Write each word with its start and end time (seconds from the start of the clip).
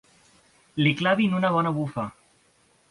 Li 0.85 0.95
clavin 1.03 1.37
una 1.43 1.53
bona 1.59 1.77
bufa. 1.81 2.11